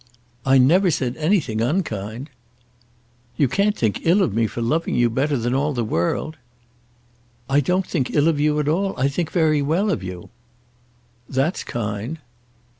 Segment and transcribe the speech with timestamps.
[0.47, 2.31] "I never said anything unkind."
[3.37, 6.37] "You can't think ill of me for loving you better than all the world."
[7.47, 8.99] "I don't think ill of you at all.
[8.99, 10.29] I think very well of you."
[11.29, 12.17] "That's kind."